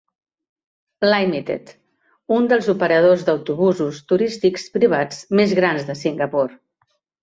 [1.11, 1.73] Limited,
[2.39, 6.53] un dels operadors d'autobusos turístics privats més grans de Singapur.